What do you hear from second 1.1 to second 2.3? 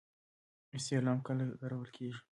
کله کارول کیږي؟